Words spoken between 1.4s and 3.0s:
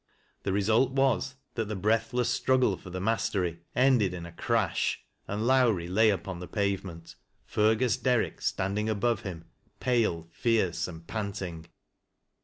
that the breathless Btruggle for the